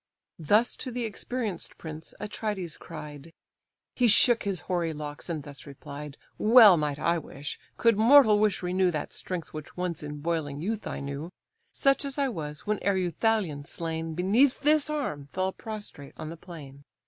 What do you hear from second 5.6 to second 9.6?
replied: "Well might I wish, could mortal wish renew That strength